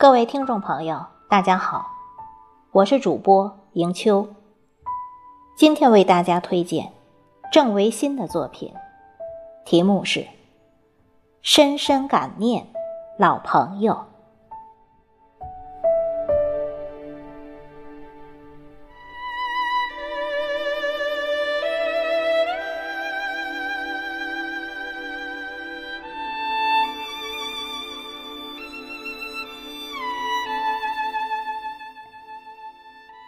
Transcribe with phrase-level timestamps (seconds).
[0.00, 1.84] 各位听众朋友，大家好，
[2.72, 4.26] 我是主播迎秋。
[5.54, 6.90] 今天为大家推荐
[7.52, 8.72] 郑维新的作品，
[9.66, 10.20] 题目是
[11.42, 12.66] 《深深感念
[13.18, 13.92] 老朋友》。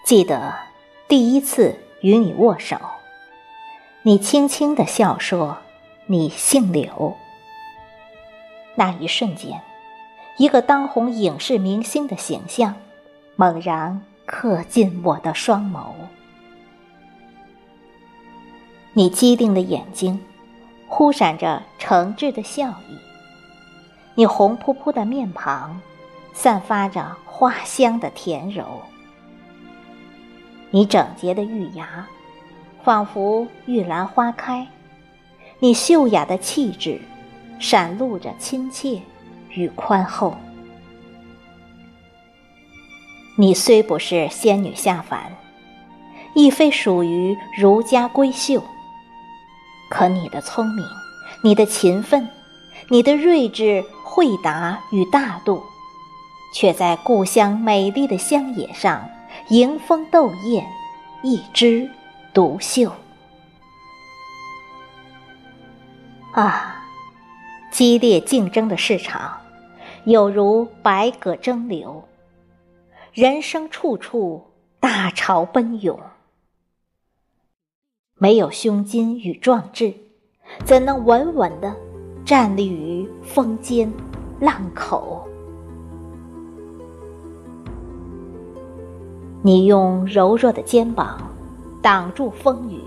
[0.05, 0.53] 记得
[1.07, 2.77] 第一次与你握手，
[4.03, 5.59] 你轻轻的笑说
[6.07, 7.17] ：“你姓刘。”
[8.75, 9.63] 那一瞬间，
[10.39, 12.75] 一个当红影视明星的形象
[13.37, 15.93] 猛然刻进我的双眸。
[18.95, 20.21] 你机灵的眼睛
[20.89, 22.99] 忽闪着诚挚的笑意，
[24.17, 25.81] 你红扑扑的面庞
[26.35, 28.83] 散发着花香的甜柔。
[30.75, 32.07] 你整洁的玉牙，
[32.83, 34.65] 仿佛玉兰花开；
[35.59, 36.99] 你秀雅的气质，
[37.59, 39.03] 闪露着亲切
[39.51, 40.35] 与宽厚。
[43.37, 45.37] 你虽不是仙女下凡，
[46.35, 48.65] 亦非属于儒家闺秀，
[49.91, 50.83] 可你的聪明、
[51.45, 52.27] 你的勤奋、
[52.89, 55.63] 你的睿智、慧达与大度，
[56.55, 59.07] 却在故乡美丽的乡野上。
[59.49, 60.67] 迎风斗艳，
[61.23, 61.91] 一枝
[62.33, 62.93] 独秀。
[66.33, 66.83] 啊，
[67.71, 69.39] 激烈竞争的市场，
[70.05, 72.09] 有如百舸争流，
[73.13, 75.99] 人生处处大潮奔涌。
[78.17, 79.93] 没有胸襟与壮志，
[80.65, 81.77] 怎能稳稳的
[82.25, 83.93] 站立于风尖
[84.41, 85.29] 浪口？
[89.45, 91.21] 你用柔弱的肩膀
[91.83, 92.79] 挡住风雨，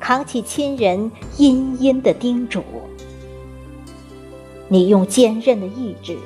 [0.00, 2.62] 扛起亲人殷殷的叮嘱；
[4.68, 6.16] 你用坚韧的意志，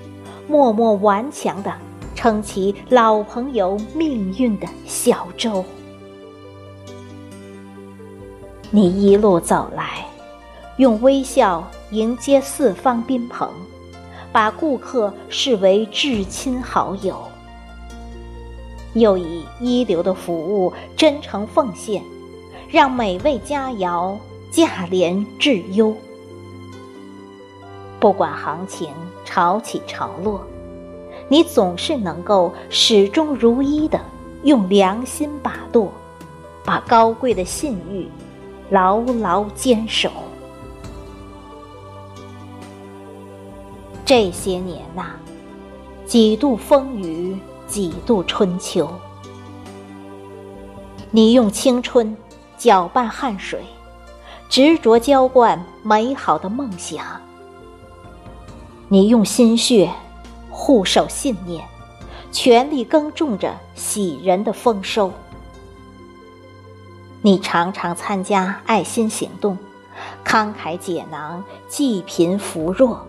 [0.46, 1.72] 默默顽强地
[2.14, 5.64] 撑起老朋友命运的小舟。
[8.70, 10.06] 你一路走来，
[10.76, 13.50] 用微笑迎接四方宾朋，
[14.30, 17.16] 把顾客视为至亲好友。
[18.96, 22.02] 又以一流的服务真诚奉献，
[22.68, 24.16] 让美味佳肴
[24.50, 25.94] 价廉质优。
[28.00, 28.88] 不管行情
[29.22, 30.40] 潮起潮落，
[31.28, 34.00] 你总是能够始终如一的
[34.44, 35.92] 用良心把舵，
[36.64, 38.08] 把高贵的信誉
[38.70, 40.10] 牢牢坚守。
[44.06, 45.16] 这些年呐，
[46.06, 47.36] 几度风雨。
[47.66, 48.88] 几度春秋，
[51.10, 52.16] 你用青春
[52.56, 53.60] 搅拌汗水，
[54.48, 57.02] 执着浇灌美好的梦想；
[58.88, 59.90] 你用心血
[60.48, 61.64] 护守信念，
[62.30, 65.12] 全力耕种着喜人的丰收。
[67.22, 69.58] 你常常参加爱心行动，
[70.24, 73.04] 慷慨解囊，济贫扶弱，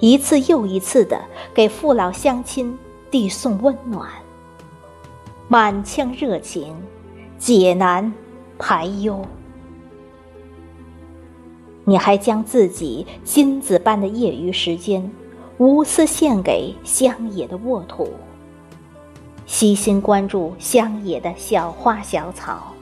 [0.00, 1.20] 一次又一次的
[1.54, 2.76] 给父老乡亲。
[3.10, 4.08] 递送温暖，
[5.48, 6.74] 满腔热情，
[7.38, 8.12] 解难
[8.58, 9.20] 排忧。
[11.84, 15.10] 你还将自己金子般的业余时间，
[15.58, 18.08] 无私献给乡野的沃土，
[19.44, 22.72] 悉心关注乡野的小花小草，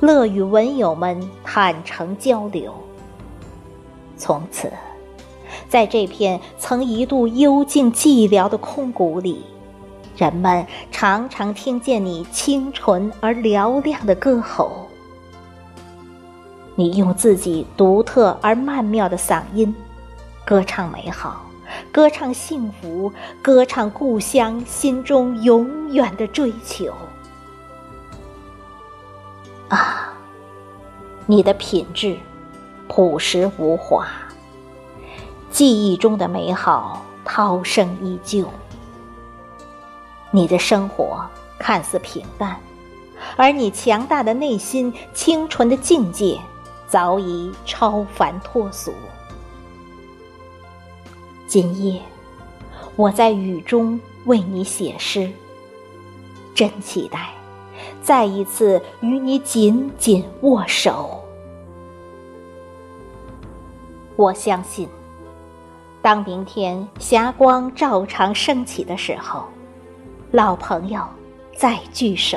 [0.00, 2.74] 乐与文友们坦诚交流。
[4.18, 4.70] 从此，
[5.70, 9.42] 在这片曾一度幽静寂寥的空谷里。
[10.16, 14.86] 人们常常听见你清纯而嘹亮的歌喉，
[16.76, 19.74] 你用自己独特而曼妙的嗓音，
[20.44, 21.44] 歌唱美好，
[21.90, 23.12] 歌唱幸福，
[23.42, 26.92] 歌唱故乡心中永远的追求。
[29.68, 30.12] 啊，
[31.26, 32.16] 你的品质
[32.86, 34.06] 朴实无华，
[35.50, 38.48] 记忆中的美好涛声依旧。
[40.34, 41.24] 你的生活
[41.60, 42.58] 看似平淡，
[43.36, 46.40] 而你强大的内心、清纯的境界，
[46.88, 48.92] 早已超凡脱俗。
[51.46, 52.02] 今夜，
[52.96, 55.30] 我在雨中为你写诗，
[56.52, 57.30] 真期待
[58.02, 61.22] 再一次与你紧紧握手。
[64.16, 64.88] 我相信，
[66.02, 69.44] 当明天霞光照常升起的时候，
[70.34, 71.00] 老朋友
[71.56, 72.36] 再聚首。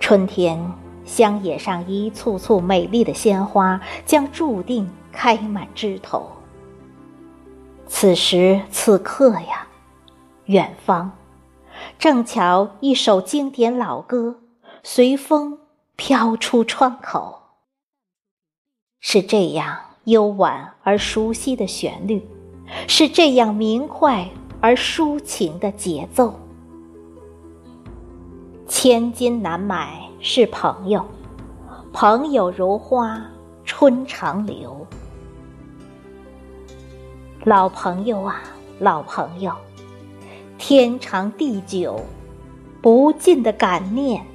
[0.00, 0.60] 春天，
[1.04, 6.28] 乡野上一簇簇美丽的鲜花将注定开满枝头。
[7.86, 9.68] 此时此刻呀，
[10.46, 11.12] 远方，
[12.00, 14.40] 正巧一首经典老歌
[14.82, 15.60] 随风
[15.94, 17.42] 飘出窗口。
[18.98, 19.82] 是这样。
[20.02, 22.26] 悠婉而熟悉的旋律，
[22.88, 26.34] 是这样明快而抒情的节奏。
[28.66, 31.04] 千金难买是朋友，
[31.92, 33.24] 朋友如花
[33.64, 34.86] 春长留。
[37.44, 38.42] 老朋友啊，
[38.78, 39.52] 老朋友，
[40.58, 42.00] 天长地久，
[42.82, 44.26] 不尽的感念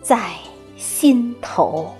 [0.00, 0.32] 在
[0.76, 1.92] 心头。